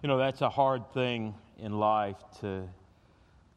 [0.00, 2.68] You know, that's a hard thing in life to,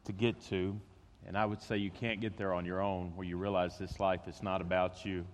[0.06, 0.76] to get to.
[1.24, 4.00] And I would say you can't get there on your own where you realize this
[4.00, 5.24] life is not about you.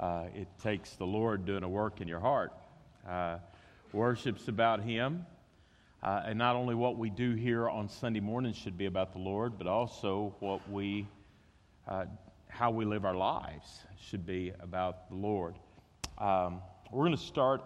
[0.00, 2.54] Uh, it takes the Lord doing a work in your heart.
[3.06, 3.36] Uh,
[3.92, 5.26] worship's about Him.
[6.02, 9.18] Uh, and not only what we do here on Sunday mornings should be about the
[9.18, 11.06] Lord, but also what we,
[11.86, 12.06] uh,
[12.48, 15.54] how we live our lives should be about the Lord.
[16.16, 17.60] Um, we're going to start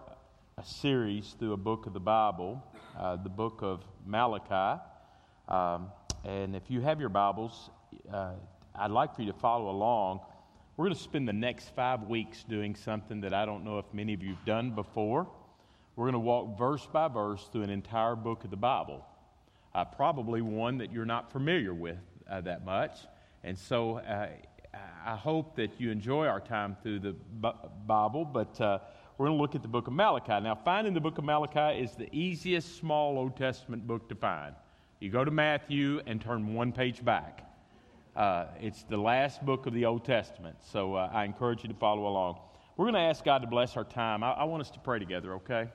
[0.59, 2.61] a series through a book of the Bible,
[2.97, 4.81] uh, the book of Malachi.
[5.47, 5.89] Um,
[6.25, 7.69] and if you have your Bibles,
[8.11, 8.33] uh,
[8.75, 10.19] I'd like for you to follow along.
[10.75, 13.85] We're going to spend the next five weeks doing something that I don't know if
[13.93, 15.29] many of you have done before.
[15.95, 19.05] We're going to walk verse by verse through an entire book of the Bible,
[19.73, 21.99] uh, probably one that you're not familiar with
[22.29, 22.97] uh, that much.
[23.45, 24.27] And so uh,
[25.05, 27.15] I hope that you enjoy our time through the
[27.87, 28.79] Bible, but uh,
[29.19, 30.39] we're going to look at the book of Malachi.
[30.41, 34.55] Now, finding the book of Malachi is the easiest small Old Testament book to find.
[35.01, 37.45] You go to Matthew and turn one page back.
[38.15, 41.75] Uh, it's the last book of the Old Testament, so uh, I encourage you to
[41.75, 42.39] follow along.
[42.77, 44.23] We're going to ask God to bless our time.
[44.23, 45.67] I, I want us to pray together, okay?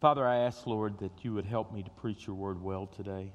[0.00, 3.32] Father, I ask, Lord, that you would help me to preach your word well today.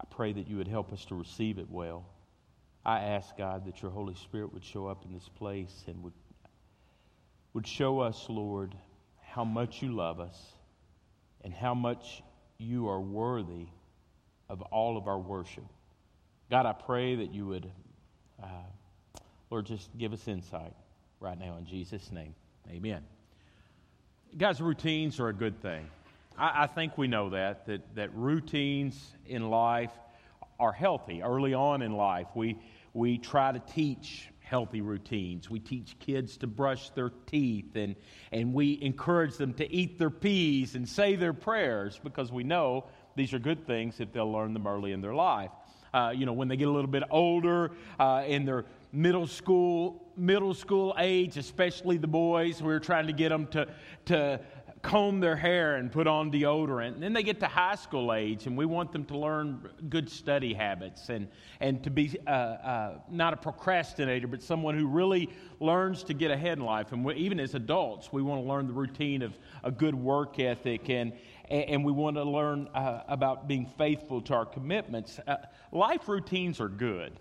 [0.00, 2.04] I pray that you would help us to receive it well.
[2.84, 6.14] I ask, God, that your Holy Spirit would show up in this place and would
[7.54, 8.74] would show us, Lord,
[9.20, 10.38] how much you love us
[11.42, 12.22] and how much
[12.58, 13.66] you are worthy
[14.48, 15.64] of all of our worship.
[16.50, 17.70] God, I pray that you would,
[18.42, 18.46] uh,
[19.50, 20.72] Lord, just give us insight
[21.20, 22.34] right now in Jesus' name.
[22.70, 23.02] Amen.
[24.36, 25.86] Guys, routines are a good thing.
[26.38, 29.92] I, I think we know that, that, that routines in life
[30.60, 31.22] are healthy.
[31.22, 32.58] Early on in life, we,
[32.94, 35.48] we try to teach healthy routines.
[35.48, 37.96] We teach kids to brush their teeth and,
[38.32, 42.84] and we encourage them to eat their peas and say their prayers because we know
[43.16, 45.50] these are good things if they'll learn them early in their life.
[45.94, 50.02] Uh, you know, when they get a little bit older uh, in their middle school
[50.18, 53.66] middle school age, especially the boys, we're trying to get them to
[54.04, 54.38] to
[54.82, 56.94] comb their hair and put on deodorant.
[56.94, 60.10] And then they get to high school age, and we want them to learn good
[60.10, 61.28] study habits and,
[61.60, 66.30] and to be uh, uh, not a procrastinator, but someone who really learns to get
[66.32, 66.92] ahead in life.
[66.92, 70.90] And even as adults, we want to learn the routine of a good work ethic,
[70.90, 71.12] and,
[71.48, 75.20] and we want to learn uh, about being faithful to our commitments.
[75.26, 75.36] Uh,
[75.70, 77.12] life routines are good.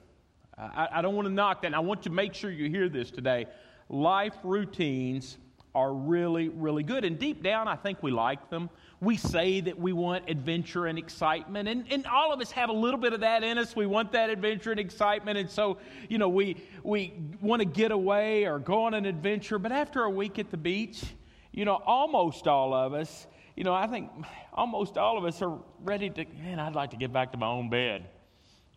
[0.57, 1.67] I, I don't want to knock that.
[1.67, 3.45] And I want to make sure you hear this today.
[3.89, 5.37] Life routines
[5.73, 7.05] are really, really good.
[7.05, 8.69] And deep down, I think we like them.
[8.99, 12.73] We say that we want adventure and excitement, and, and all of us have a
[12.73, 13.75] little bit of that in us.
[13.75, 15.77] We want that adventure and excitement, and so,
[16.07, 19.57] you know, we, we want to get away or go on an adventure.
[19.57, 21.03] But after a week at the beach,
[21.51, 24.09] you know, almost all of us, you know, I think
[24.53, 27.47] almost all of us are ready to, man, I'd like to get back to my
[27.47, 28.05] own bed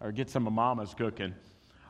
[0.00, 1.34] or get some of mama's cooking.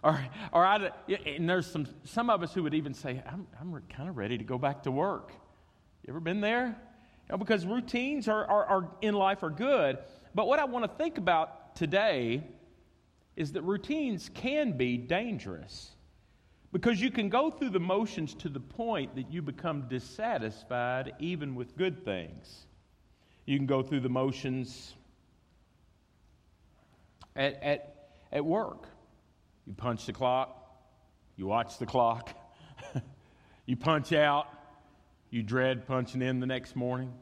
[0.04, 0.22] Or,
[0.52, 4.06] or I, and there's some, some of us who would even say, I'm, I'm kind
[4.06, 5.32] of ready to go back to work.
[6.06, 6.66] You ever been there?
[6.66, 9.96] You know, because routines are, are, are in life are good.
[10.34, 12.44] But what I want to think about today
[13.34, 15.92] is that routines can be dangerous
[16.70, 21.54] because you can go through the motions to the point that you become dissatisfied even
[21.54, 22.66] with good things.
[23.46, 24.92] You can go through the motions
[27.34, 28.88] at, at, at work.
[29.66, 30.60] You punch the clock,
[31.36, 32.30] you watch the clock,
[33.66, 34.46] you punch out,
[35.30, 37.12] you dread punching in the next morning.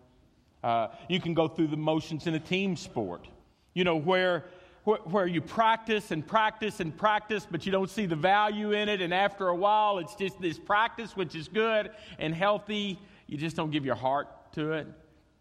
[0.63, 3.27] Uh, you can go through the motions in a team sport,
[3.75, 4.45] you know, where,
[4.85, 8.89] where, where you practice and practice and practice, but you don't see the value in
[8.89, 9.01] it.
[9.01, 12.99] And after a while, it's just this practice, which is good and healthy.
[13.27, 14.87] You just don't give your heart to it.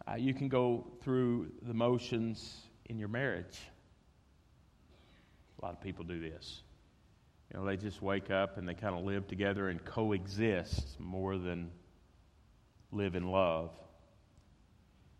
[0.07, 3.59] Uh, you can go through the motions in your marriage.
[5.61, 6.61] A lot of people do this.
[7.51, 11.37] You know, they just wake up and they kind of live together and coexist more
[11.37, 11.69] than
[12.91, 13.71] live in love.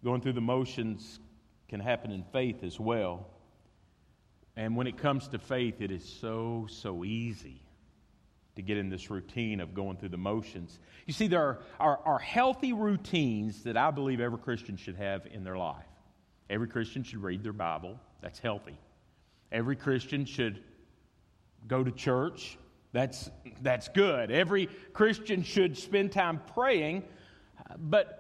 [0.04, 1.20] Going through the motions
[1.68, 3.28] can happen in faith as well.
[4.56, 7.62] And when it comes to faith, it is so, so easy
[8.56, 10.80] to get in this routine of going through the motions.
[11.08, 15.26] You see, there are, are, are, healthy routines that I believe every Christian should have
[15.32, 15.86] in their life.
[16.50, 17.98] Every Christian should read their Bible.
[18.22, 18.78] That's healthy.
[19.54, 20.62] Every Christian should
[21.68, 22.58] go to church.
[22.94, 23.30] That's,
[23.62, 24.32] that's good.
[24.32, 27.04] Every Christian should spend time praying.
[27.78, 28.18] But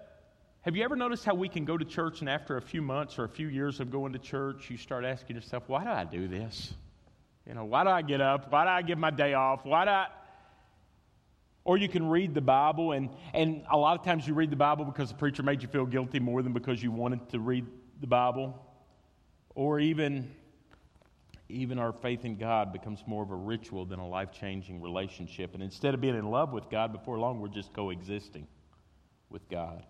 [0.61, 3.17] have you ever noticed how we can go to church and after a few months
[3.17, 6.03] or a few years of going to church, you start asking yourself, why do I
[6.03, 6.73] do this?
[7.47, 8.51] You know, why do I get up?
[8.51, 9.65] Why do I give my day off?
[9.65, 10.07] Why do I.
[11.63, 14.55] Or you can read the Bible, and, and a lot of times you read the
[14.55, 17.65] Bible because the preacher made you feel guilty more than because you wanted to read
[17.99, 18.59] the Bible.
[19.53, 20.31] Or even,
[21.51, 25.53] even our faith in God becomes more of a ritual than a life changing relationship.
[25.53, 28.47] And instead of being in love with God, before long we're just coexisting
[29.29, 29.85] with God.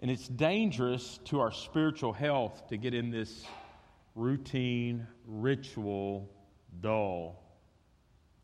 [0.00, 3.44] And it's dangerous to our spiritual health to get in this
[4.14, 6.30] routine, ritual,
[6.80, 7.42] dull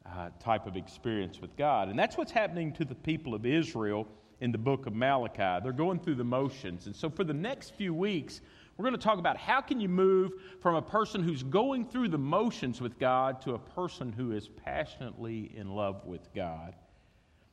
[0.07, 1.89] uh, type of experience with God.
[1.89, 4.07] And that's what's happening to the people of Israel
[4.41, 5.63] in the book of Malachi.
[5.63, 6.87] They're going through the motions.
[6.87, 8.41] And so for the next few weeks,
[8.77, 12.09] we're going to talk about how can you move from a person who's going through
[12.09, 16.75] the motions with God to a person who is passionately in love with God.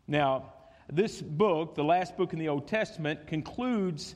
[0.07, 0.53] Now,
[0.91, 4.15] this book, the last book in the Old Testament, concludes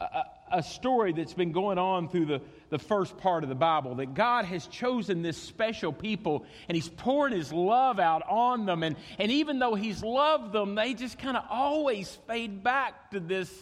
[0.00, 3.94] a, a, story that's been going on through the, the first part of the Bible
[3.96, 8.82] that God has chosen this special people and He's pouring His love out on them.
[8.82, 13.20] And, and even though He's loved them, they just kind of always fade back to
[13.20, 13.52] this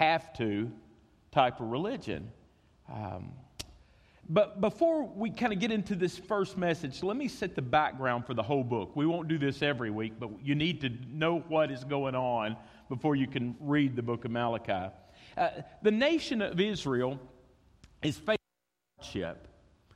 [0.00, 0.72] have to
[1.30, 2.32] type of religion.
[2.90, 3.32] Um,
[4.30, 8.24] but before we kind of get into this first message, let me set the background
[8.24, 8.96] for the whole book.
[8.96, 12.56] We won't do this every week, but you need to know what is going on
[12.88, 14.94] before you can read the book of Malachi.
[15.36, 15.48] Uh,
[15.82, 17.20] the nation of Israel
[18.02, 18.38] is facing
[18.98, 19.48] hardship.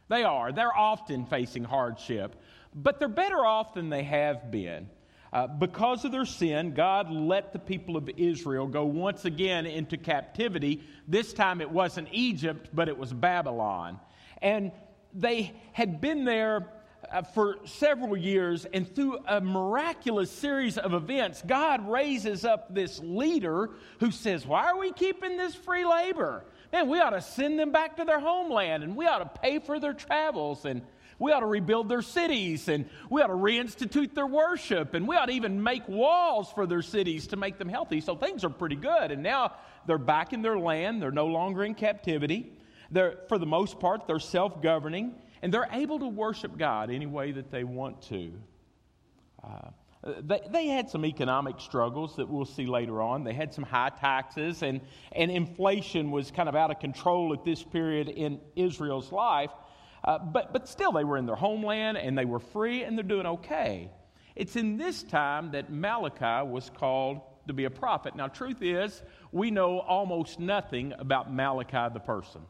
[0.09, 0.53] They are.
[0.53, 2.37] They're often facing hardship,
[2.75, 4.91] but they're better off than they have been.
[5.35, 9.97] Uh, because of their sin, God let the people of Israel go once again into
[9.97, 10.81] captivity.
[11.09, 13.99] This time it wasn't Egypt, but it was Babylon.
[14.41, 14.71] And
[15.13, 16.69] they had been there
[17.11, 23.01] uh, for several years, and through a miraculous series of events, God raises up this
[23.01, 26.45] leader who says, Why are we keeping this free labor?
[26.73, 29.59] Man, we ought to send them back to their homeland, and we ought to pay
[29.59, 30.83] for their travels, and
[31.19, 35.17] we ought to rebuild their cities, and we ought to reinstitute their worship, and we
[35.17, 38.01] ought to even make walls for their cities to make them healthy.
[38.01, 39.11] So things are pretty good.
[39.11, 39.55] And now
[39.87, 42.53] they're back in their land, they're no longer in captivity.
[42.91, 47.07] They're, for the most part, they're self governing, and they're able to worship God any
[47.07, 48.33] way that they want to.
[49.43, 49.71] Uh,
[50.21, 53.25] they, they, had some economic struggles that we'll see later on.
[53.25, 54.83] They had some high taxes, and,
[55.13, 59.51] and inflation was kind of out of control at this period in Israel's life.
[60.05, 63.03] Uh, but, but still, they were in their homeland and they were free and they're
[63.03, 63.91] doing okay.
[64.37, 68.17] It's in this time that Malachi was called to be a prophet.
[68.17, 69.03] Now, truth is,
[69.33, 72.43] we know almost nothing about Malachi the person.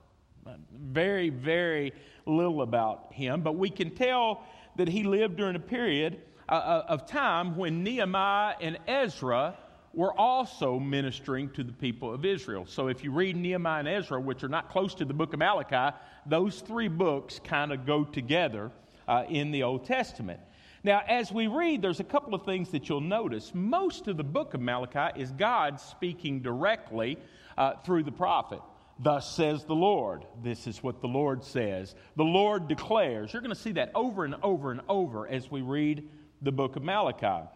[0.73, 1.93] Very, very
[2.27, 4.43] little about him, but we can tell
[4.77, 9.57] that he lived during a period uh, uh, of time when Nehemiah and Ezra
[9.95, 12.67] were also ministering to the people of Israel.
[12.67, 15.39] So if you read Nehemiah and Ezra, which are not close to the book of
[15.39, 18.71] Malachi, those three books kind of go together
[19.07, 20.41] uh, in the Old Testament.
[20.83, 23.53] Now, as we read, there's a couple of things that you'll notice.
[23.55, 27.19] Most of the book of Malachi is God speaking directly
[27.57, 28.61] uh, through the prophet.
[28.99, 30.25] Thus says the Lord.
[30.43, 31.95] This is what the Lord says.
[32.17, 33.33] The Lord declares.
[33.33, 36.09] You're going to see that over and over and over as we read
[36.43, 37.49] the book of Malachi.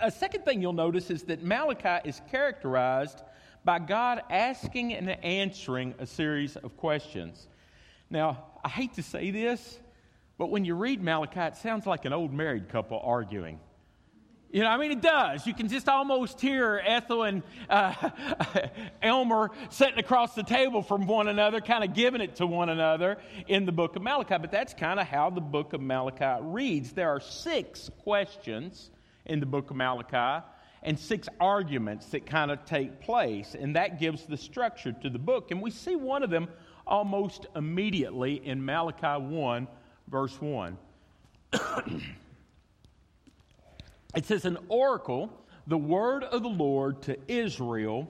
[0.00, 3.22] A second thing you'll notice is that Malachi is characterized
[3.64, 7.48] by God asking and answering a series of questions.
[8.12, 9.80] Now, I hate to say this,
[10.36, 13.58] but when you read Malachi, it sounds like an old married couple arguing.
[14.50, 15.46] You know, I mean, it does.
[15.46, 18.10] You can just almost hear Ethel and uh,
[19.02, 23.16] Elmer sitting across the table from one another, kind of giving it to one another
[23.48, 24.36] in the book of Malachi.
[24.38, 26.92] But that's kind of how the book of Malachi reads.
[26.92, 28.90] There are six questions
[29.24, 30.44] in the book of Malachi
[30.82, 33.56] and six arguments that kind of take place.
[33.58, 35.50] And that gives the structure to the book.
[35.50, 36.48] And we see one of them
[36.86, 39.68] almost immediately in Malachi 1,
[40.08, 40.78] verse 1.
[44.14, 45.30] it says, An oracle,
[45.66, 48.08] the word of the Lord to Israel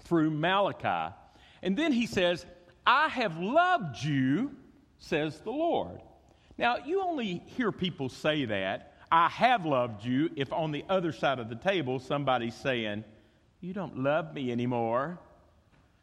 [0.00, 1.14] through Malachi.
[1.62, 2.46] And then he says,
[2.86, 4.56] I have loved you,
[4.98, 6.00] says the Lord.
[6.56, 11.12] Now, you only hear people say that, I have loved you, if on the other
[11.12, 13.04] side of the table somebody's saying,
[13.60, 15.18] You don't love me anymore.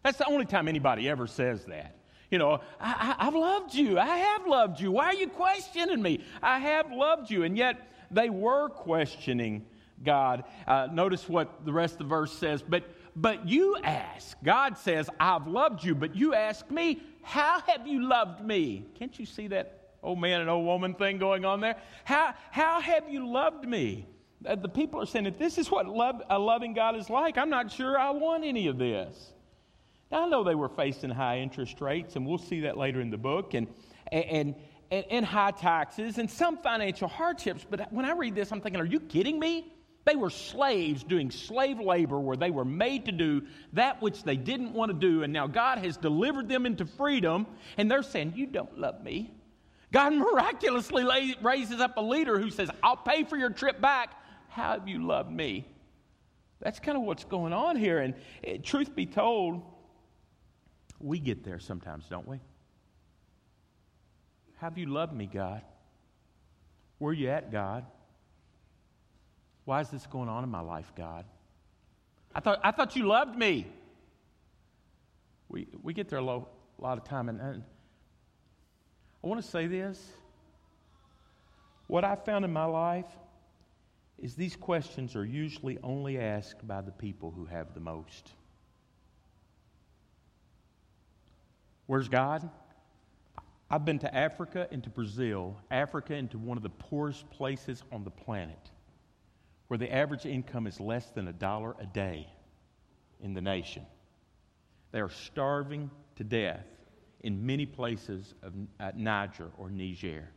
[0.06, 1.96] That's the only time anybody ever says that.
[2.30, 3.98] You know, I, have loved you.
[3.98, 4.92] I have loved you.
[4.92, 6.24] Why are you questioning me?
[6.44, 7.42] I have loved you.
[7.42, 9.66] And yet they were questioning
[10.04, 10.44] God.
[10.68, 12.62] Uh, notice what the rest of the verse says.
[12.62, 12.84] But,
[13.16, 14.38] but you ask.
[14.44, 15.96] God says, I've loved you.
[15.96, 18.86] But you ask me, How have you loved me?
[19.00, 21.78] Can't you see that old man and old woman thing going on there?
[22.04, 24.06] How, how have you loved me?
[24.46, 27.40] Uh, the people are saying, if this is what love, a loving God is like,
[27.40, 29.32] I'm not sure I want any of this.
[30.16, 33.10] Now, I know they were facing high interest rates, and we'll see that later in
[33.10, 33.54] the book.
[33.54, 33.68] And,
[34.14, 34.56] and,
[34.90, 37.66] and, and high taxes and some financial hardships.
[37.70, 39.74] But when I read this, I'm thinking, are you kidding me?
[40.06, 43.42] They were slaves doing slave labor where they were made to do
[43.74, 45.24] that which they didn't want to do.
[45.24, 47.46] And now God has delivered them into freedom.
[47.76, 49.34] And they're saying, You don't love me.
[49.92, 51.04] God miraculously
[51.42, 54.14] raises up a leader who says, I'll pay for your trip back.
[54.48, 55.68] How have you loved me?
[56.62, 58.00] That's kind of what's going on here.
[58.00, 59.62] And it, truth be told,
[61.00, 62.40] we get there sometimes, don't we?
[64.58, 65.62] Have you loved me, God?
[66.98, 67.86] Where are you at, God?
[69.66, 71.26] Why is this going on in my life, God?
[72.34, 73.68] I thought, I thought you loved me.
[75.50, 76.48] We, we get there a lo-
[76.80, 77.64] lot of time, and, and
[79.24, 80.02] I want to say this.
[81.88, 83.06] What I found in my life
[84.18, 88.32] is these questions are usually only asked by the people who have the most.
[91.88, 92.50] Where's God?
[93.70, 98.04] I've been to Africa and to Brazil, Africa into one of the poorest places on
[98.04, 98.72] the planet,
[99.68, 102.28] where the average income is less than a dollar a day
[103.22, 103.86] in the nation.
[104.92, 106.66] They are starving to death
[107.22, 108.54] in many places of
[108.96, 110.30] Niger or Niger.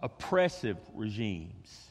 [0.00, 1.90] Oppressive regimes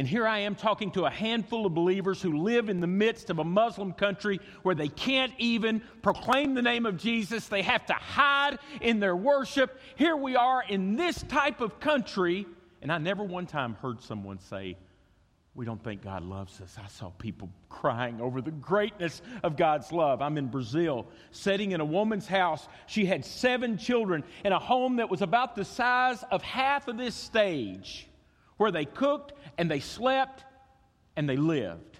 [0.00, 3.28] and here I am talking to a handful of believers who live in the midst
[3.28, 7.48] of a Muslim country where they can't even proclaim the name of Jesus.
[7.48, 9.78] They have to hide in their worship.
[9.96, 12.46] Here we are in this type of country.
[12.80, 14.78] And I never one time heard someone say,
[15.54, 16.78] we don't think God loves us.
[16.82, 20.22] I saw people crying over the greatness of God's love.
[20.22, 22.66] I'm in Brazil, sitting in a woman's house.
[22.86, 26.96] She had seven children in a home that was about the size of half of
[26.96, 28.06] this stage
[28.60, 30.44] where they cooked and they slept
[31.16, 31.96] and they lived.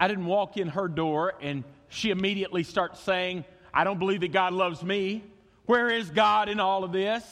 [0.00, 3.44] I didn't walk in her door and she immediately starts saying,
[3.74, 5.22] I don't believe that God loves me.
[5.66, 7.22] Where is God in all of this?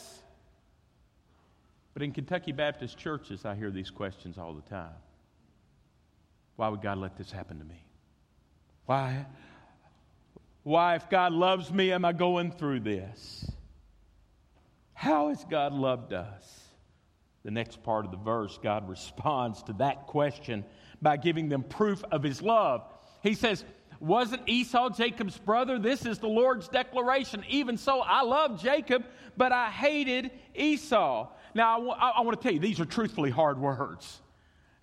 [1.94, 4.92] But in Kentucky Baptist churches, I hear these questions all the time.
[6.56, 7.82] Why would God let this happen to me?
[8.84, 9.24] Why?
[10.62, 13.50] Why, if God loves me, am I going through this?
[14.92, 16.61] How has God loved us?
[17.44, 20.64] The next part of the verse, God responds to that question
[21.00, 22.82] by giving them proof of his love.
[23.22, 23.64] He says,
[24.00, 25.78] Wasn't Esau Jacob's brother?
[25.78, 27.44] This is the Lord's declaration.
[27.48, 29.04] Even so, I love Jacob,
[29.36, 31.28] but I hated Esau.
[31.54, 34.20] Now, I, w- I want to tell you, these are truthfully hard words.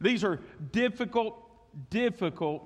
[0.01, 0.39] These are
[0.71, 1.35] difficult,
[1.89, 2.63] difficult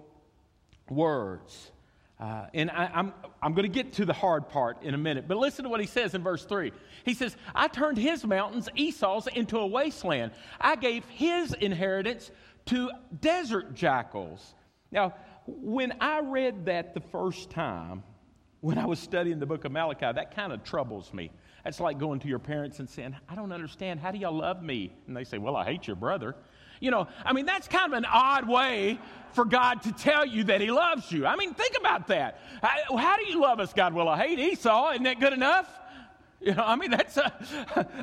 [0.89, 1.71] words.
[2.19, 5.27] Uh, and I, I'm, I'm going to get to the hard part in a minute,
[5.27, 6.71] but listen to what he says in verse 3.
[7.05, 10.31] He says, I turned his mountains, Esau's, into a wasteland.
[10.61, 12.31] I gave his inheritance
[12.67, 14.53] to desert jackals.
[14.91, 15.15] Now,
[15.45, 18.03] when I read that the first time,
[18.61, 21.31] when I was studying the book of Malachi, that kind of troubles me.
[21.65, 23.99] That's like going to your parents and saying, I don't understand.
[23.99, 24.93] How do y'all love me?
[25.07, 26.35] And they say, Well, I hate your brother.
[26.79, 28.99] You know, I mean, that's kind of an odd way
[29.33, 31.25] for God to tell you that He loves you.
[31.25, 32.39] I mean, think about that.
[32.61, 33.93] How, how do you love us, God?
[33.93, 34.91] Well, I hate Esau.
[34.91, 35.69] Isn't that good enough?
[36.43, 37.31] You know, I mean, that's a,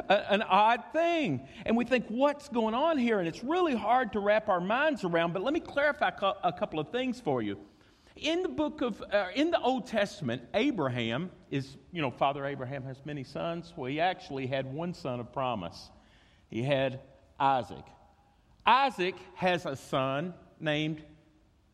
[0.08, 1.46] a, an odd thing.
[1.66, 3.18] And we think, what's going on here?
[3.18, 5.34] And it's really hard to wrap our minds around.
[5.34, 6.10] But let me clarify
[6.42, 7.58] a couple of things for you.
[8.16, 12.82] In the book of, uh, in the Old Testament, Abraham is, you know, Father Abraham
[12.84, 13.74] has many sons.
[13.76, 15.90] Well, he actually had one son of promise.
[16.48, 17.00] He had
[17.38, 17.84] Isaac.
[18.66, 21.02] Isaac has a son named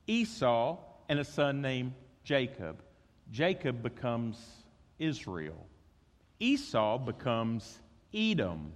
[0.07, 0.79] Esau
[1.09, 1.93] and a son named
[2.25, 2.83] Jacob.
[3.31, 4.39] Jacob becomes
[4.99, 5.67] Israel.
[6.39, 7.81] Esau becomes
[8.15, 8.73] Edom.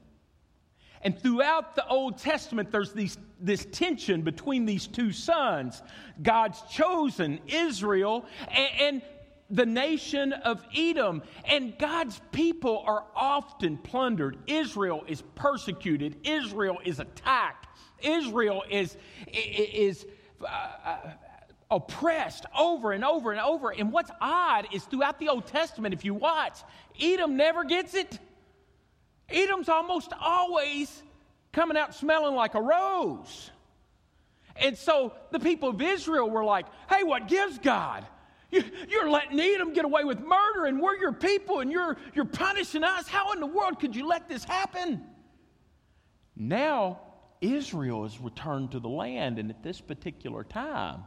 [1.02, 5.82] And throughout the Old Testament, there's these, this tension between these two sons
[6.22, 9.02] God's chosen Israel and, and
[9.48, 11.22] the nation of Edom.
[11.44, 14.38] And God's people are often plundered.
[14.46, 17.59] Israel is persecuted, Israel is attacked.
[18.02, 18.96] Israel is,
[19.32, 20.06] is
[20.42, 20.46] uh,
[20.84, 20.96] uh,
[21.70, 23.70] oppressed over and over and over.
[23.70, 26.60] And what's odd is throughout the Old Testament, if you watch,
[27.00, 28.18] Edom never gets it.
[29.28, 31.02] Edom's almost always
[31.52, 33.50] coming out smelling like a rose.
[34.56, 38.06] And so the people of Israel were like, hey, what gives God?
[38.50, 38.64] You,
[39.00, 42.82] are letting Edom get away with murder, and we're your people, and you're, you're punishing
[42.82, 43.06] us.
[43.06, 45.04] How in the world could you let this happen?
[46.34, 47.00] Now,
[47.40, 51.04] Israel is returned to the land, and at this particular time,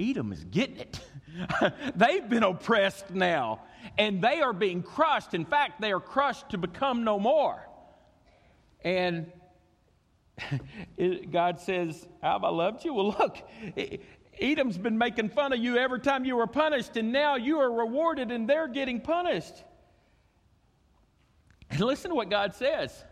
[0.00, 1.00] Edom is getting it.
[1.94, 3.62] They've been oppressed now,
[3.96, 5.34] and they are being crushed.
[5.34, 7.68] In fact, they are crushed to become no more.
[8.82, 9.30] And
[11.30, 12.94] God says, Have I loved you?
[12.94, 13.38] Well, look,
[14.40, 17.70] Edom's been making fun of you every time you were punished, and now you are
[17.70, 19.54] rewarded and they're getting punished.
[21.70, 23.04] And listen to what God says.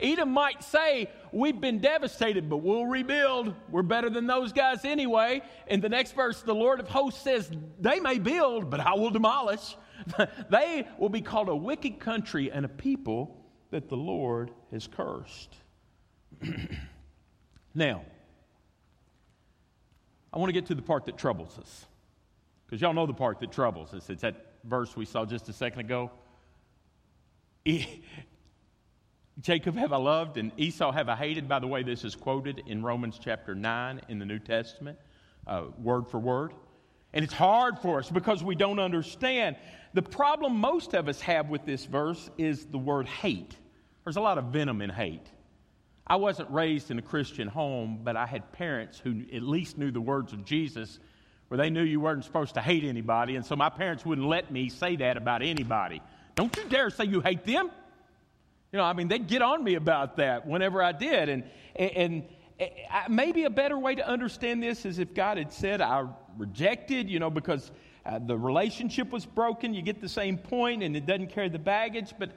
[0.00, 3.54] Edom might say, We've been devastated, but we'll rebuild.
[3.70, 5.42] We're better than those guys anyway.
[5.66, 7.50] In the next verse, the Lord of hosts says,
[7.80, 9.76] They may build, but I will demolish.
[10.50, 13.36] they will be called a wicked country and a people
[13.70, 15.54] that the Lord has cursed.
[17.74, 18.02] now,
[20.32, 21.86] I want to get to the part that troubles us.
[22.66, 24.08] Because y'all know the part that troubles us.
[24.10, 26.10] It's that verse we saw just a second ago.
[29.40, 31.48] Jacob have I loved and Esau have I hated.
[31.48, 34.98] By the way, this is quoted in Romans chapter 9 in the New Testament,
[35.46, 36.52] uh, word for word.
[37.12, 39.56] And it's hard for us because we don't understand.
[39.94, 43.54] The problem most of us have with this verse is the word hate.
[44.04, 45.26] There's a lot of venom in hate.
[46.04, 49.92] I wasn't raised in a Christian home, but I had parents who at least knew
[49.92, 50.98] the words of Jesus,
[51.46, 53.36] where they knew you weren't supposed to hate anybody.
[53.36, 56.02] And so my parents wouldn't let me say that about anybody.
[56.34, 57.70] Don't you dare say you hate them.
[58.72, 61.28] You know, I mean, they'd get on me about that whenever I did.
[61.28, 61.44] And,
[61.76, 62.24] and, and
[63.08, 66.06] maybe a better way to understand this is if God had said, I
[66.36, 67.70] rejected, you know, because
[68.04, 71.58] uh, the relationship was broken, you get the same point and it doesn't carry the
[71.58, 72.12] baggage.
[72.18, 72.32] But,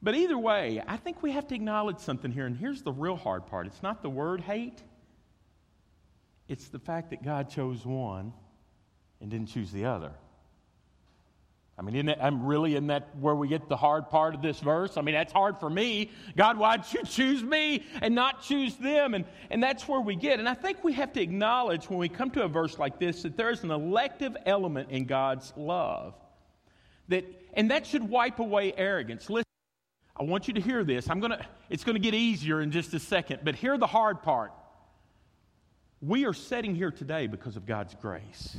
[0.00, 2.46] but either way, I think we have to acknowledge something here.
[2.46, 4.82] And here's the real hard part it's not the word hate,
[6.46, 8.32] it's the fact that God chose one
[9.20, 10.12] and didn't choose the other.
[11.78, 14.96] I mean, I'm really in that where we get the hard part of this verse.
[14.96, 16.10] I mean, that's hard for me.
[16.36, 19.14] God, why'd you choose me and not choose them?
[19.14, 20.40] And, and that's where we get.
[20.40, 23.22] And I think we have to acknowledge when we come to a verse like this
[23.22, 26.14] that there's an elective element in God's love.
[27.08, 29.30] That, and that should wipe away arrogance.
[29.30, 29.44] Listen,
[30.18, 31.08] I want you to hear this.
[31.08, 34.22] I'm gonna, it's going to get easier in just a second, but hear the hard
[34.22, 34.50] part.
[36.00, 38.58] We are sitting here today because of God's grace.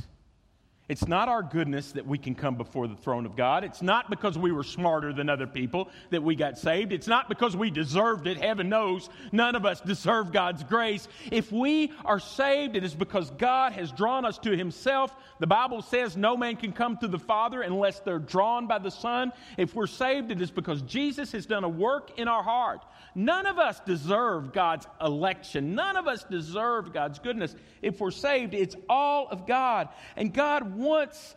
[0.90, 3.62] It's not our goodness that we can come before the throne of God.
[3.62, 6.92] It's not because we were smarter than other people that we got saved.
[6.92, 8.38] It's not because we deserved it.
[8.38, 11.06] Heaven knows none of us deserve God's grace.
[11.30, 15.14] If we are saved, it is because God has drawn us to Himself.
[15.38, 18.90] The Bible says no man can come to the Father unless they're drawn by the
[18.90, 19.30] Son.
[19.56, 22.84] If we're saved, it is because Jesus has done a work in our heart.
[23.14, 25.76] None of us deserve God's election.
[25.76, 27.54] None of us deserve God's goodness.
[27.80, 29.88] If we're saved, it's all of God.
[30.16, 31.34] And God wants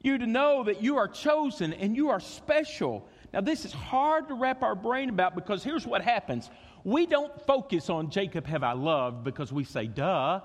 [0.00, 3.08] you to know that you are chosen and you are special.
[3.32, 6.50] Now, this is hard to wrap our brain about because here's what happens.
[6.84, 10.40] We don't focus on Jacob have I loved because we say, duh,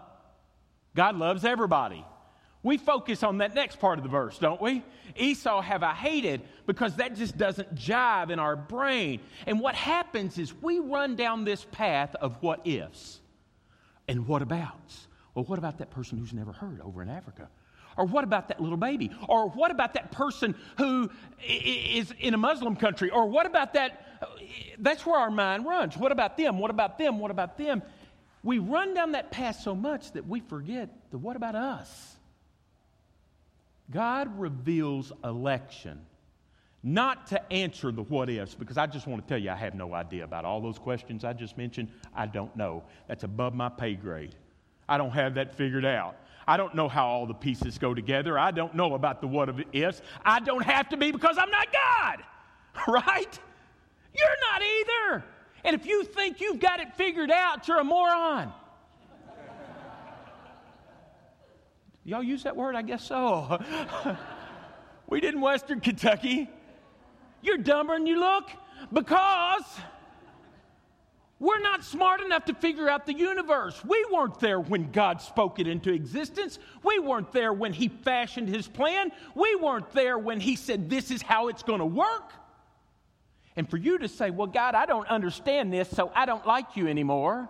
[0.95, 2.03] God loves everybody.
[2.63, 4.83] We focus on that next part of the verse, don't we?
[5.15, 9.19] Esau have I hated because that just doesn't jive in our brain.
[9.47, 13.19] And what happens is we run down this path of what ifs
[14.07, 15.07] and what abouts.
[15.33, 17.49] Well, what about that person who's never heard over in Africa?
[17.97, 19.11] Or what about that little baby?
[19.27, 21.09] Or what about that person who
[21.45, 23.09] is in a Muslim country?
[23.09, 24.05] Or what about that?
[24.79, 25.97] That's where our mind runs.
[25.97, 26.59] What about them?
[26.59, 27.19] What about them?
[27.19, 27.81] What about them?
[28.43, 32.15] We run down that path so much that we forget the what about us?
[33.91, 36.01] God reveals election
[36.83, 39.75] not to answer the what ifs, because I just want to tell you I have
[39.75, 41.89] no idea about all those questions I just mentioned.
[42.15, 42.83] I don't know.
[43.07, 44.33] That's above my pay grade.
[44.89, 46.15] I don't have that figured out.
[46.47, 48.37] I don't know how all the pieces go together.
[48.37, 50.01] I don't know about the what of ifs.
[50.25, 52.23] I don't have to be because I'm not God,
[52.87, 53.39] right?
[54.13, 55.23] You're not either.
[55.63, 58.51] And if you think you've got it figured out, you're a moron.
[62.03, 62.75] Y'all use that word?
[62.75, 63.59] I guess so.
[65.07, 66.49] we did in Western Kentucky.
[67.43, 68.49] You're dumber than you look
[68.91, 69.63] because
[71.41, 73.83] we're not smart enough to figure out the universe.
[73.83, 76.59] We weren't there when God spoke it into existence.
[76.83, 79.11] We weren't there when He fashioned His plan.
[79.33, 82.31] We weren't there when He said, This is how it's going to work.
[83.55, 86.77] And for you to say, Well, God, I don't understand this, so I don't like
[86.77, 87.49] you anymore,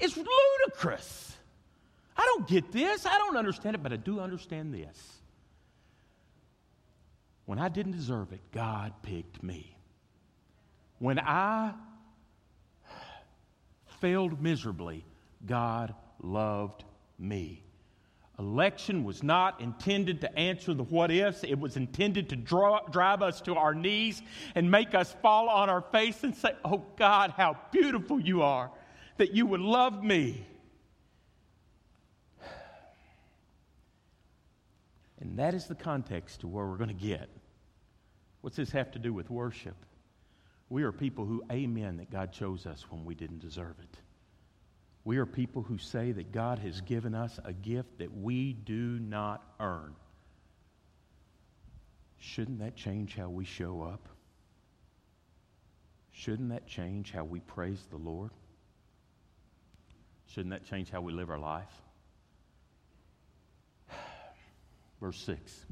[0.00, 1.36] is ludicrous.
[2.16, 3.06] I don't get this.
[3.06, 5.20] I don't understand it, but I do understand this.
[7.46, 9.76] When I didn't deserve it, God picked me.
[10.98, 11.74] When I
[14.04, 15.02] failed miserably,
[15.46, 16.84] God loved
[17.18, 17.62] me.
[18.38, 21.42] Election was not intended to answer the what ifs.
[21.42, 24.20] It was intended to draw, drive us to our knees
[24.54, 28.70] and make us fall on our face and say, Oh God, how beautiful you are
[29.16, 30.46] that you would love me.
[35.18, 37.30] And that is the context to where we're going to get.
[38.42, 39.76] What's this have to do with worship?
[40.68, 43.98] We are people who amen that God chose us when we didn't deserve it.
[45.04, 48.98] We are people who say that God has given us a gift that we do
[48.98, 49.94] not earn.
[52.18, 54.08] Shouldn't that change how we show up?
[56.14, 58.30] shouldn't that change how we praise the Lord?
[60.26, 61.82] Shouldn't that change how we live our life?
[65.00, 65.66] Verse 6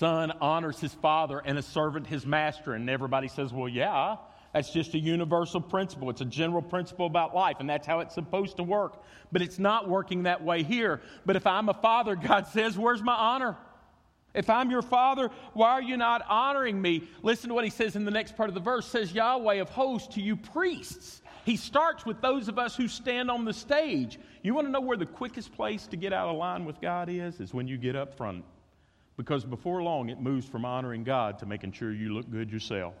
[0.00, 2.72] Son honors his father and a servant his master.
[2.72, 4.16] And everybody says, well, yeah,
[4.54, 6.08] that's just a universal principle.
[6.08, 9.02] It's a general principle about life, and that's how it's supposed to work.
[9.30, 11.02] But it's not working that way here.
[11.26, 13.56] But if I'm a father, God says, where's my honor?
[14.32, 17.08] If I'm your father, why are you not honoring me?
[17.22, 18.86] Listen to what he says in the next part of the verse.
[18.86, 21.20] Says Yahweh of hosts to you priests.
[21.44, 24.18] He starts with those of us who stand on the stage.
[24.42, 27.08] You want to know where the quickest place to get out of line with God
[27.10, 27.40] is?
[27.40, 28.44] Is when you get up front.
[29.20, 32.94] Because before long, it moves from honoring God to making sure you look good yourself.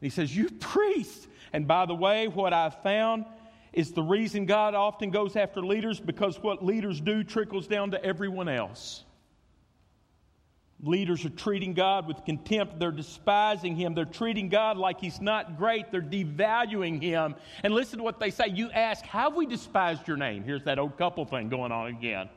[0.00, 1.26] He says, You priests.
[1.52, 3.24] And by the way, what I've found
[3.72, 8.04] is the reason God often goes after leaders because what leaders do trickles down to
[8.04, 9.02] everyone else.
[10.80, 12.78] Leaders are treating God with contempt.
[12.78, 13.92] They're despising Him.
[13.92, 15.90] They're treating God like He's not great.
[15.90, 17.34] They're devaluing Him.
[17.64, 18.46] And listen to what they say.
[18.46, 20.44] You ask, Have we despised your name?
[20.44, 22.28] Here's that old couple thing going on again.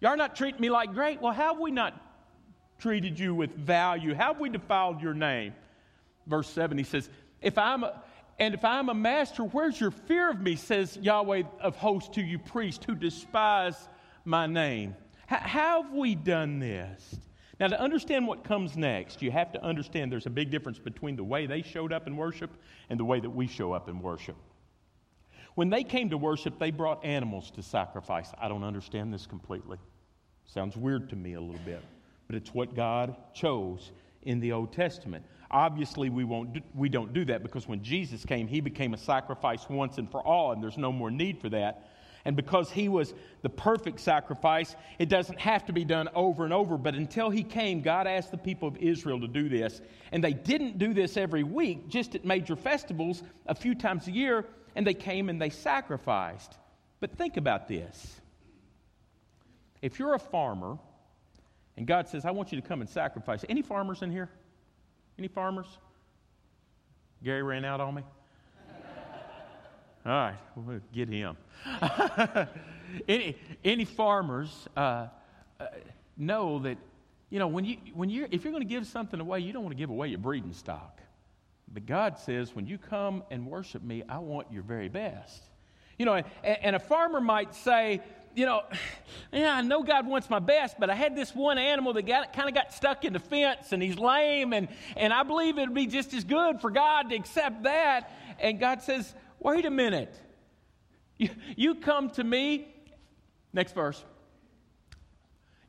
[0.00, 1.20] Y'all not treating me like great.
[1.20, 2.00] Well, how have we not
[2.78, 4.14] treated you with value?
[4.14, 5.54] Have we defiled your name?
[6.26, 7.08] Verse 7, he says,
[7.40, 8.02] If I'm a,
[8.38, 10.56] and if I'm a master, where's your fear of me?
[10.56, 13.88] Says Yahweh of hosts to you priests who despise
[14.24, 14.94] my name.
[15.30, 17.16] H- how have we done this?
[17.60, 21.14] Now, to understand what comes next, you have to understand there's a big difference between
[21.14, 22.50] the way they showed up in worship
[22.90, 24.36] and the way that we show up in worship.
[25.54, 28.32] When they came to worship, they brought animals to sacrifice.
[28.38, 29.78] I don't understand this completely.
[30.46, 31.82] Sounds weird to me a little bit,
[32.26, 35.24] but it's what God chose in the Old Testament.
[35.50, 38.98] Obviously, we, won't do, we don't do that because when Jesus came, he became a
[38.98, 41.88] sacrifice once and for all, and there's no more need for that.
[42.24, 43.12] And because he was
[43.42, 46.78] the perfect sacrifice, it doesn't have to be done over and over.
[46.78, 49.82] But until he came, God asked the people of Israel to do this.
[50.10, 54.10] And they didn't do this every week, just at major festivals a few times a
[54.10, 56.54] year, and they came and they sacrificed.
[57.00, 58.20] But think about this.
[59.82, 60.78] If you're a farmer
[61.76, 64.30] and God says, I want you to come and sacrifice, any farmers in here?
[65.18, 65.66] Any farmers?
[67.22, 68.02] Gary ran out on me?
[70.06, 71.36] All right, we'll get him.
[73.08, 75.08] any, any farmers uh,
[75.58, 75.66] uh,
[76.18, 76.76] know that,
[77.30, 79.62] you know, when you, when you if you're going to give something away, you don't
[79.62, 81.00] want to give away your breeding stock.
[81.72, 85.42] But God says, when you come and worship me, I want your very best.
[85.98, 88.00] You know, and, and a farmer might say,
[88.34, 88.62] you know,
[89.32, 92.32] yeah, I know God wants my best, but I had this one animal that got,
[92.32, 95.62] kind of got stuck in the fence and he's lame, and, and I believe it
[95.62, 98.10] would be just as good for God to accept that.
[98.38, 100.14] And God says, Wait a minute.
[101.18, 102.74] You, you come to me,
[103.52, 104.02] next verse.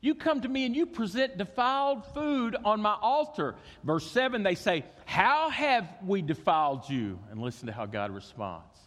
[0.05, 3.55] You come to me and you present defiled food on my altar.
[3.83, 7.17] Verse 7, they say, How have we defiled you?
[7.31, 8.77] And listen to how God responds.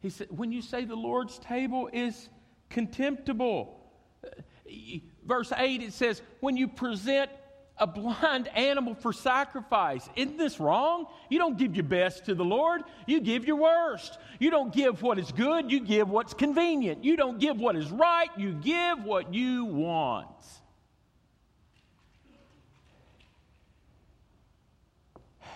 [0.00, 2.28] He said, When you say the Lord's table is
[2.68, 3.80] contemptible.
[4.22, 4.28] Uh,
[5.26, 7.30] verse 8, it says, When you present
[7.78, 10.08] a blind animal for sacrifice.
[10.16, 11.06] Isn't this wrong?
[11.28, 14.18] You don't give your best to the Lord, you give your worst.
[14.38, 17.04] You don't give what is good, you give what's convenient.
[17.04, 20.28] You don't give what is right, you give what you want.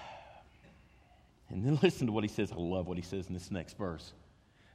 [1.51, 2.51] And then listen to what he says.
[2.51, 4.15] I love what he says in this next verse.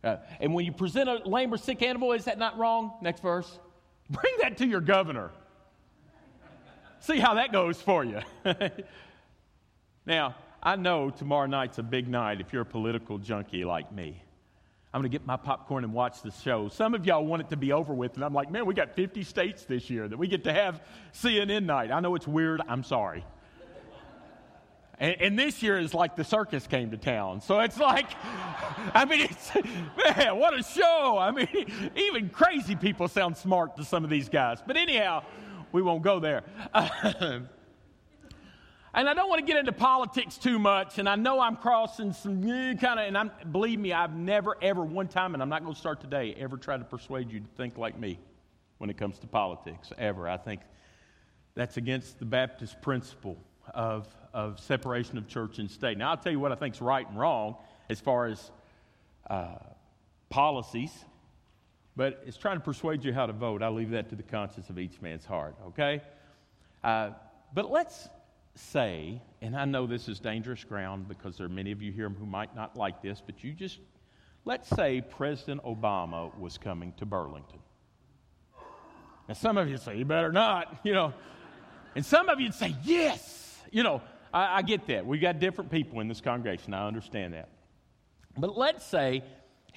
[0.03, 2.93] Uh, and when you present a lame or sick animal, is that not wrong?
[3.01, 3.59] Next verse.
[4.11, 5.31] Bring that to your governor.
[6.99, 8.19] See how that goes for you.
[10.05, 14.21] now, I know tomorrow night's a big night if you're a political junkie like me.
[14.93, 16.69] I'm going to get my popcorn and watch the show.
[16.69, 18.95] Some of y'all want it to be over with, and I'm like, man, we got
[18.95, 20.81] 50 states this year that we get to have
[21.13, 21.91] CNN night.
[21.91, 22.61] I know it's weird.
[22.67, 23.23] I'm sorry.
[24.99, 27.41] And, and, this year is like the circus came to town.
[27.41, 28.07] So it's like,
[28.95, 31.19] I mean, it's, man, what a show.
[31.19, 34.57] I mean, even crazy people sound smart to some of these guys.
[34.65, 35.21] But anyhow,
[35.71, 36.43] we won't go there.
[36.73, 37.49] and
[38.93, 42.41] I don't want to get into politics too much, and I know I'm crossing some
[42.43, 45.73] kind of, and I'm, believe me, I've never, ever, one time, and I'm not going
[45.73, 48.19] to start today, ever try to persuade you to think like me
[48.77, 50.27] when it comes to politics, ever.
[50.27, 50.61] I think
[51.55, 53.37] that's against the Baptist principle
[53.73, 55.97] of, of separation of church and state.
[55.97, 57.55] Now, I'll tell you what I think is right and wrong
[57.89, 58.51] as far as
[59.29, 59.55] uh,
[60.29, 60.91] policies.
[61.97, 63.63] But it's trying to persuade you how to vote.
[63.63, 66.03] I leave that to the conscience of each man's heart, okay?
[66.83, 67.09] Uh,
[67.55, 68.07] but let's
[68.53, 72.07] say, and I know this is dangerous ground because there are many of you here
[72.07, 73.79] who might not like this, but you just,
[74.45, 77.59] let's say President Obama was coming to Burlington.
[79.27, 81.15] Now, some of you say, you better not, you know.
[81.95, 84.03] And some of you say, yes, you know.
[84.31, 85.03] I, I get that.
[85.03, 86.75] we've got different people in this congregation.
[86.75, 87.49] I understand that.
[88.37, 89.23] But let's say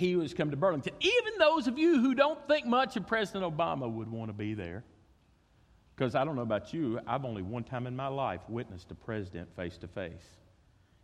[0.01, 0.95] he was come to Burlington.
[1.01, 4.55] Even those of you who don't think much of President Obama would want to be
[4.55, 4.83] there.
[5.95, 8.95] Because I don't know about you, I've only one time in my life witnessed a
[8.95, 10.25] president face to face.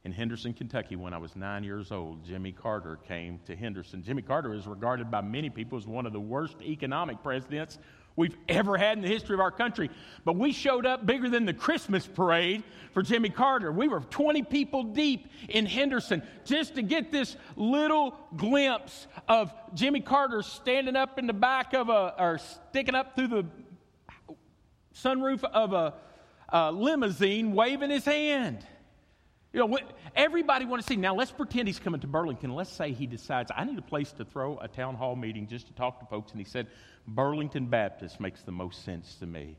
[0.04, 4.02] In Henderson, Kentucky, when I was nine years old, Jimmy Carter came to Henderson.
[4.02, 7.78] Jimmy Carter is regarded by many people as one of the worst economic presidents
[8.16, 9.90] we've ever had in the history of our country.
[10.24, 13.70] But we showed up bigger than the Christmas parade for Jimmy Carter.
[13.70, 20.00] We were 20 people deep in Henderson just to get this little glimpse of Jimmy
[20.00, 23.46] Carter standing up in the back of a, or sticking up through the
[24.94, 25.94] sunroof of a,
[26.48, 28.66] a limousine waving his hand.
[29.56, 30.96] You know, what everybody want to see.
[30.96, 32.54] Now, let's pretend he's coming to Burlington.
[32.54, 35.68] Let's say he decides, I need a place to throw a town hall meeting just
[35.68, 36.32] to talk to folks.
[36.32, 36.66] And he said,
[37.08, 39.56] Burlington Baptist makes the most sense to me.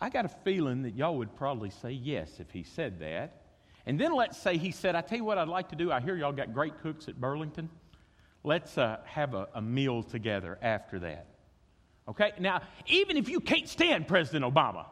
[0.00, 3.42] I got a feeling that y'all would probably say yes if he said that.
[3.84, 5.92] And then let's say he said, I tell you what I'd like to do.
[5.92, 7.68] I hear y'all got great cooks at Burlington.
[8.44, 11.26] Let's uh, have a, a meal together after that.
[12.08, 12.32] Okay?
[12.38, 14.86] Now, even if you can't stand President Obama,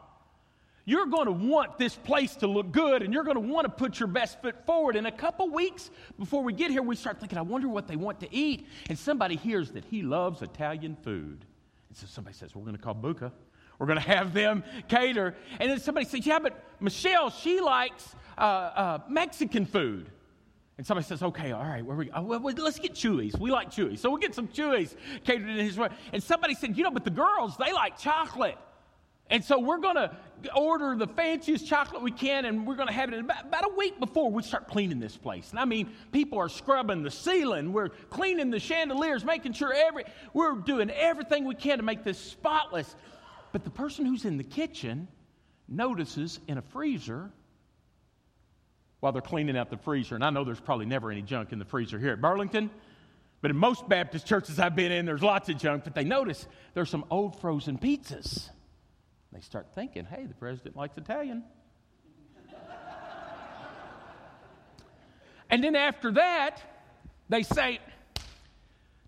[0.85, 3.69] you're going to want this place to look good and you're going to want to
[3.69, 4.95] put your best foot forward.
[4.95, 7.95] In a couple weeks before we get here, we start thinking, I wonder what they
[7.95, 8.67] want to eat.
[8.89, 11.45] And somebody hears that he loves Italian food.
[11.89, 13.31] And so somebody says, We're going to call Buca.
[13.77, 15.35] We're going to have them cater.
[15.59, 20.09] And then somebody says, Yeah, but Michelle, she likes uh, uh, Mexican food.
[20.77, 22.19] And somebody says, okay, all right, where we go?
[22.23, 23.37] Well, let's get Chuy's.
[23.37, 24.01] We like Chuy's.
[24.01, 25.89] So we'll get some Chuy's catered in his way.
[26.11, 28.57] And somebody said, you know, but the girls, they like chocolate.
[29.31, 30.11] And so we're going to
[30.53, 33.73] order the fanciest chocolate we can, and we're going to have it about, about, a
[33.77, 35.51] week before we start cleaning this place.
[35.51, 40.03] And I mean, people are scrubbing the ceiling, we're cleaning the chandeliers, making sure every,
[40.33, 42.93] we're doing everything we can to make this spotless.
[43.53, 45.07] But the person who's in the kitchen
[45.69, 47.31] notices in a freezer
[48.99, 51.59] while they're cleaning out the freezer, and I know there's probably never any junk in
[51.59, 52.69] the freezer here at Burlington.
[53.41, 56.47] But in most Baptist churches I've been in, there's lots of junk, but they notice
[56.73, 58.49] there's some old frozen pizzas.
[59.31, 61.43] They start thinking, hey, the president likes Italian.
[65.49, 66.61] and then after that,
[67.29, 67.79] they say,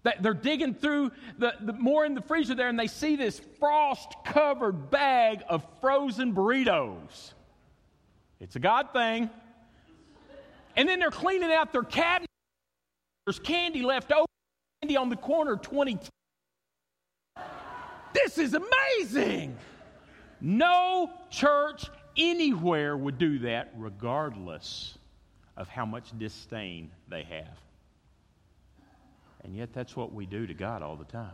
[0.03, 3.41] that they're digging through the, the, more in the freezer there and they see this
[3.59, 7.33] frost covered bag of frozen burritos.
[8.39, 9.29] It's a God thing.
[10.75, 12.27] And then they're cleaning out their cabinet.
[13.25, 14.25] There's candy left over,
[14.81, 15.97] candy on the corner, 20.
[18.13, 19.57] This is amazing.
[20.45, 21.85] No church
[22.17, 24.97] anywhere would do that, regardless
[25.55, 27.57] of how much disdain they have.
[29.45, 31.31] And yet, that's what we do to God all the time.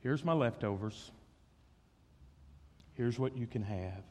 [0.00, 1.12] Here's my leftovers.
[2.94, 4.02] Here's what you can have.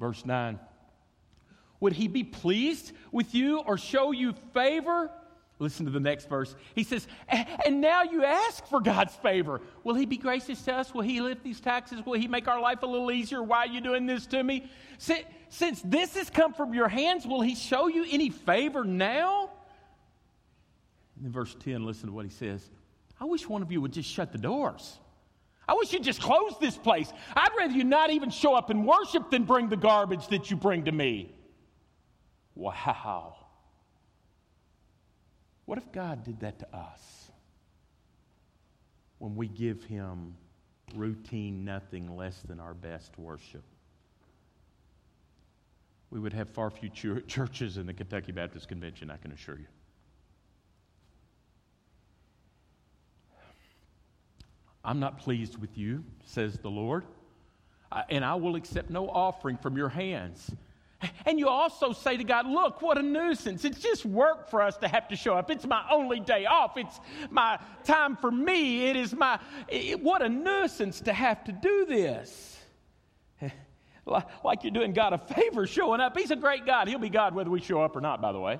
[0.00, 0.58] Verse 9
[1.80, 5.10] Would he be pleased with you or show you favor?
[5.58, 6.54] Listen to the next verse.
[6.74, 9.62] He says, And now you ask for God's favor.
[9.84, 10.92] Will He be gracious to us?
[10.92, 12.04] Will He lift these taxes?
[12.04, 13.42] Will He make our life a little easier?
[13.42, 14.70] Why are you doing this to me?
[14.98, 19.50] Since this has come from your hands, will He show you any favor now?
[21.16, 22.68] And in verse 10, listen to what He says.
[23.18, 24.98] I wish one of you would just shut the doors.
[25.66, 27.10] I wish you'd just close this place.
[27.34, 30.56] I'd rather you not even show up and worship than bring the garbage that you
[30.56, 31.34] bring to me.
[32.54, 33.35] Wow.
[35.66, 37.30] What if God did that to us?
[39.18, 40.36] When we give Him
[40.94, 43.64] routine, nothing less than our best worship.
[46.10, 49.66] We would have far fewer churches in the Kentucky Baptist Convention, I can assure you.
[54.84, 57.04] I'm not pleased with you, says the Lord,
[58.08, 60.48] and I will accept no offering from your hands.
[61.26, 63.64] And you also say to God, Look, what a nuisance.
[63.64, 65.50] It's just work for us to have to show up.
[65.50, 66.76] It's my only day off.
[66.76, 68.86] It's my time for me.
[68.86, 72.58] It is my, it, what a nuisance to have to do this.
[74.06, 76.16] like you're doing God a favor showing up.
[76.16, 76.88] He's a great God.
[76.88, 78.58] He'll be God whether we show up or not, by the way.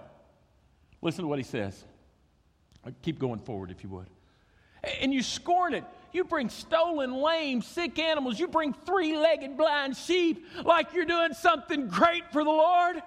[1.01, 1.85] Listen to what he says.
[2.85, 4.09] Uh, keep going forward if you would.
[5.01, 5.85] And you scorn it.
[6.17, 8.41] You bring stolen, lame, sick animals.
[8.41, 13.03] You bring three legged blind sheep like you're doing something great for the Lord.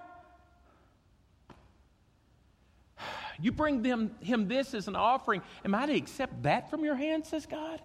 [3.41, 5.41] You bring them, him this as an offering.
[5.63, 7.81] Am I to accept that from your hand, says God?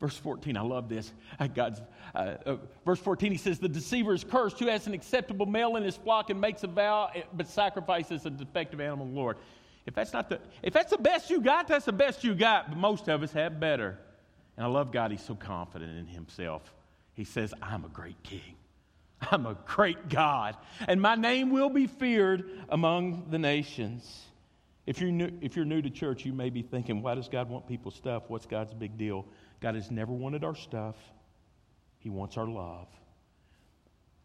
[0.00, 1.12] Verse 14, I love this.
[1.38, 1.80] Uh, God's,
[2.12, 5.76] uh, uh, verse 14, he says, The deceiver is cursed who has an acceptable male
[5.76, 9.36] in his flock and makes a vow, eh, but sacrifices a defective animal Lord.
[9.86, 12.68] If that's not the if that's the best you got, that's the best you got.
[12.68, 13.98] But most of us have better.
[14.56, 16.62] And I love God, He's so confident in Himself.
[17.14, 18.56] He says, I'm a great king.
[19.30, 20.56] I'm a great God,
[20.88, 24.22] and my name will be feared among the nations.
[24.84, 27.48] If you're, new, if you're new to church, you may be thinking, why does God
[27.48, 28.24] want people's stuff?
[28.26, 29.26] What's God's big deal?
[29.60, 30.96] God has never wanted our stuff,
[31.98, 32.88] He wants our love.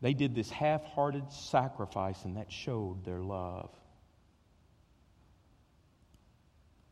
[0.01, 3.69] They did this half hearted sacrifice, and that showed their love.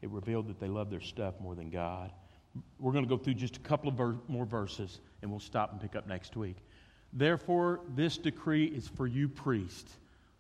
[0.01, 2.11] It revealed that they loved their stuff more than God.
[2.79, 5.71] We're going to go through just a couple of ver- more verses, and we'll stop
[5.71, 6.57] and pick up next week.
[7.11, 9.97] Therefore, this decree is for you, priests.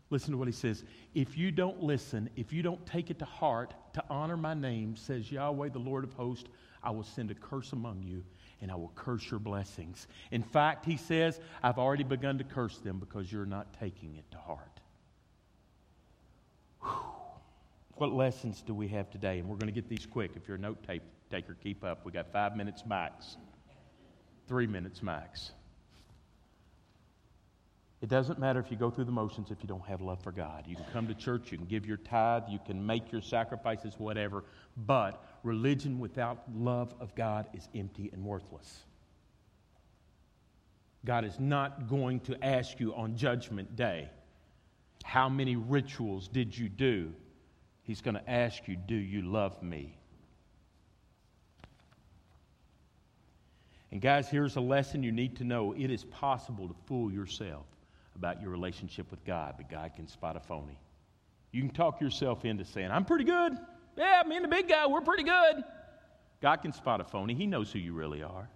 [0.09, 0.83] Listen to what he says.
[1.13, 4.95] If you don't listen, if you don't take it to heart to honor my name,
[4.95, 6.49] says Yahweh, the Lord of hosts,
[6.83, 8.23] I will send a curse among you
[8.61, 10.07] and I will curse your blessings.
[10.31, 14.29] In fact, he says, I've already begun to curse them because you're not taking it
[14.31, 14.79] to heart.
[16.81, 17.14] Whew.
[17.95, 19.39] What lessons do we have today?
[19.39, 20.31] And we're going to get these quick.
[20.35, 20.85] If you're a note
[21.31, 22.05] taker, keep up.
[22.05, 23.37] We got five minutes max,
[24.47, 25.51] three minutes max.
[28.01, 30.31] It doesn't matter if you go through the motions if you don't have love for
[30.31, 30.65] God.
[30.67, 33.95] You can come to church, you can give your tithe, you can make your sacrifices,
[33.97, 34.43] whatever,
[34.85, 38.83] but religion without love of God is empty and worthless.
[41.05, 44.09] God is not going to ask you on Judgment Day,
[45.03, 47.13] How many rituals did you do?
[47.85, 49.97] He's going to ask you, Do you love me?
[53.91, 57.65] And, guys, here's a lesson you need to know it is possible to fool yourself
[58.15, 60.77] about your relationship with God, but God can spot a phony.
[61.51, 63.53] You can talk yourself into saying, I'm pretty good.
[63.95, 65.63] Yeah, me and the big guy, we're pretty good.
[66.41, 67.35] God can spot a phony.
[67.35, 68.49] He knows who you really are.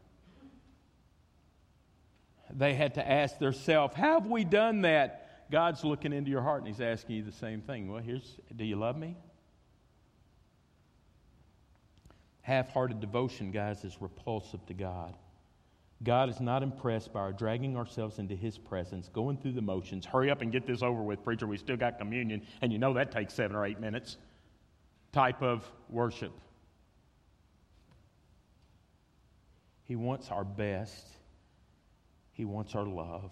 [2.51, 5.28] They had to ask themselves, Have we done that?
[5.51, 7.91] God's looking into your heart and He's asking you the same thing.
[7.91, 9.15] Well, here's do you love me?
[12.41, 15.15] Half hearted devotion, guys, is repulsive to God.
[16.01, 20.05] God is not impressed by our dragging ourselves into His presence, going through the motions.
[20.05, 21.45] Hurry up and get this over with, preacher.
[21.45, 24.17] We still got communion, and you know that takes seven or eight minutes.
[25.11, 26.31] Type of worship.
[29.83, 31.05] He wants our best,
[32.31, 33.31] He wants our love.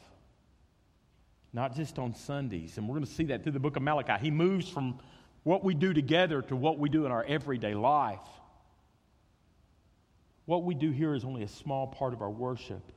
[1.54, 2.78] Not just on Sundays.
[2.78, 4.22] And we're going to see that through the book of Malachi.
[4.22, 5.00] He moves from
[5.44, 8.20] what we do together to what we do in our everyday life.
[10.46, 12.92] What we do here is only a small part of our worship.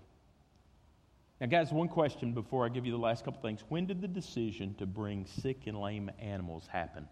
[1.41, 3.65] Now, guys, one question before I give you the last couple things.
[3.69, 7.09] When did the decision to bring sick and lame animals happen?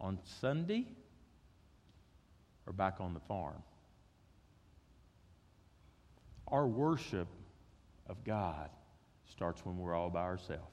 [0.00, 0.86] On Sunday
[2.66, 3.62] or back on the farm?
[6.46, 7.28] Our worship
[8.06, 8.70] of God
[9.30, 10.64] starts when we're all by ourselves.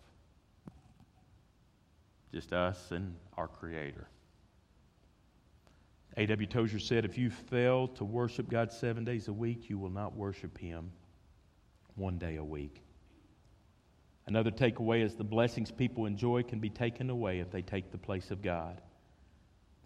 [2.34, 4.08] Just us and our Creator.
[6.18, 6.48] A.W.
[6.48, 10.16] Tozer said, If you fail to worship God seven days a week, you will not
[10.16, 10.92] worship Him
[11.96, 12.82] one day a week.
[14.26, 17.98] Another takeaway is the blessings people enjoy can be taken away if they take the
[17.98, 18.82] place of God.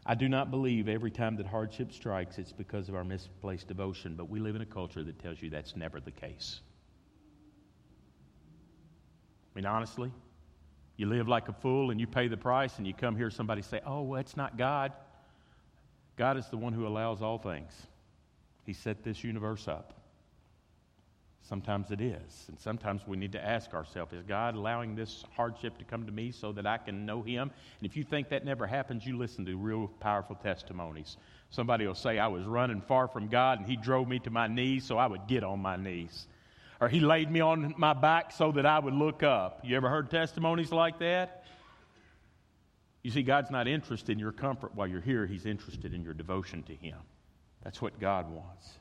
[0.03, 4.15] I do not believe every time that hardship strikes it's because of our misplaced devotion,
[4.15, 6.61] but we live in a culture that tells you that's never the case.
[9.53, 10.11] I mean, honestly,
[10.97, 13.61] you live like a fool and you pay the price, and you come here, somebody
[13.61, 14.93] say, Oh, well, it's not God.
[16.17, 17.71] God is the one who allows all things.
[18.65, 20.01] He set this universe up.
[21.41, 22.45] Sometimes it is.
[22.47, 26.11] And sometimes we need to ask ourselves is God allowing this hardship to come to
[26.11, 27.51] me so that I can know Him?
[27.79, 31.17] And if you think that never happens, you listen to real powerful testimonies.
[31.49, 34.47] Somebody will say, I was running far from God and He drove me to my
[34.47, 36.27] knees so I would get on my knees.
[36.81, 39.59] Or He laid me on my back so that I would look up.
[39.63, 41.45] You ever heard testimonies like that?
[43.03, 46.15] You see, God's not interested in your comfort while you're here, He's interested in your
[46.15, 46.97] devotion to Him.
[47.63, 48.71] That's what God wants.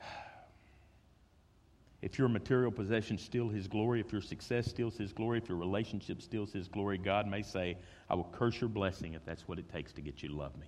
[2.02, 5.56] If your material possession steals His glory, if your success steals His glory, if your
[5.56, 7.78] relationship steals His glory, God may say,
[8.10, 10.54] I will curse your blessing if that's what it takes to get you to love
[10.58, 10.66] me.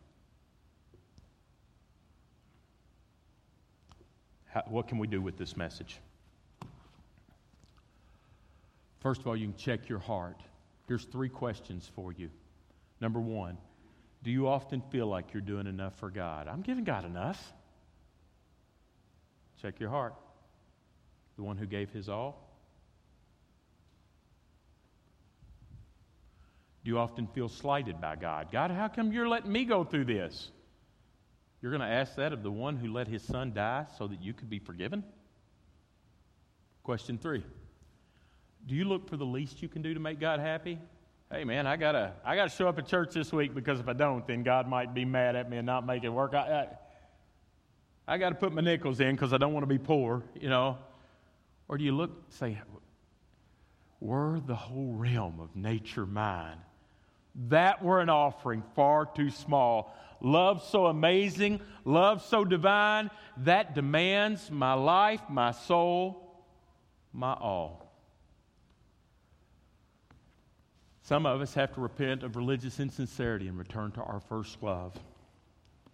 [4.56, 6.00] How, what can we do with this message?
[9.00, 10.40] First of all, you can check your heart.
[10.88, 12.30] Here's three questions for you.
[12.98, 13.58] Number one,
[14.22, 16.48] do you often feel like you're doing enough for God?
[16.48, 17.52] I'm giving God enough.
[19.60, 20.14] Check your heart.
[21.36, 22.42] The one who gave his all?
[26.82, 28.48] Do you often feel slighted by God?
[28.50, 30.50] God, how come you're letting me go through this?
[31.66, 34.22] You're going to ask that of the one who let his son die so that
[34.22, 35.02] you could be forgiven?
[36.84, 37.42] Question three
[38.68, 40.78] do you look for the least you can do to make God happy?
[41.28, 43.94] Hey man, I gotta I gotta show up at church this week because if I
[43.94, 46.34] don't, then God might be mad at me and not make it work.
[46.34, 46.68] I,
[48.06, 50.22] I, I got to put my nickels in because I don't want to be poor,
[50.40, 50.78] you know?
[51.66, 52.60] Or do you look, say,
[53.98, 56.58] were the whole realm of nature mine?
[57.48, 59.94] That were an offering far too small.
[60.20, 66.44] Love so amazing, love so divine, that demands my life, my soul,
[67.12, 67.86] my all.
[71.02, 74.92] Some of us have to repent of religious insincerity and return to our first love.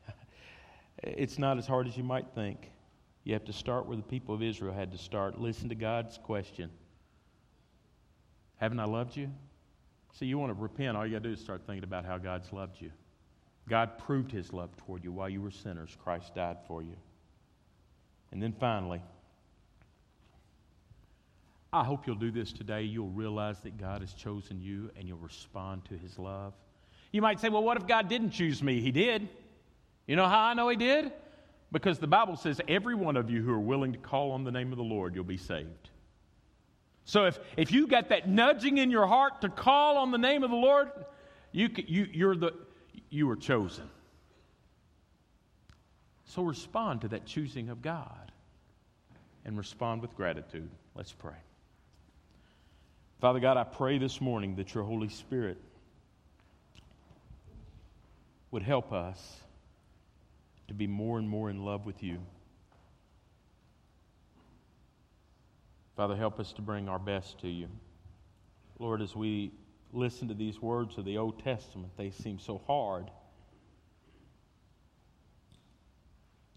[1.03, 2.71] It's not as hard as you might think.
[3.25, 5.41] You have to start where the people of Israel had to start.
[5.41, 6.71] Listen to God's question
[8.57, 9.31] Haven't I loved you?
[10.13, 12.19] See, you want to repent, all you got to do is start thinking about how
[12.19, 12.91] God's loved you.
[13.69, 15.97] God proved his love toward you while you were sinners.
[16.03, 16.97] Christ died for you.
[18.31, 19.01] And then finally,
[21.73, 22.83] I hope you'll do this today.
[22.83, 26.53] You'll realize that God has chosen you and you'll respond to his love.
[27.13, 28.81] You might say, well, what if God didn't choose me?
[28.81, 29.29] He did.
[30.07, 31.13] You know how I know he did?
[31.71, 34.51] Because the Bible says, every one of you who are willing to call on the
[34.51, 35.91] name of the Lord, you'll be saved.
[37.05, 40.43] So if, if you got that nudging in your heart to call on the name
[40.43, 40.91] of the Lord,
[41.51, 42.53] you, you, you're the,
[43.11, 43.89] you were chosen.
[46.27, 48.33] So respond to that choosing of God
[49.45, 50.71] and respond with gratitude.
[50.95, 51.37] Let's pray.
[53.21, 55.59] Father God, I pray this morning that your Holy Spirit
[58.51, 59.37] would help us
[60.69, 62.19] to be more and more in love with you.
[65.97, 67.69] Father, help us to bring our best to you.
[68.79, 69.53] Lord, as we
[69.93, 73.11] listen to these words of the Old Testament, they seem so hard.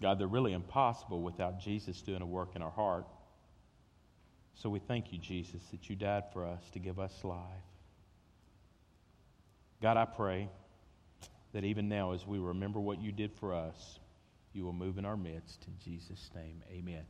[0.02, 3.06] God, they're really impossible without Jesus doing a work in our heart.
[4.56, 7.42] So we thank you, Jesus, that you died for us to give us life.
[9.82, 10.50] God, I pray
[11.54, 14.00] that even now, as we remember what you did for us,
[14.54, 15.66] you will move in our midst.
[15.68, 17.04] In Jesus' name, amen.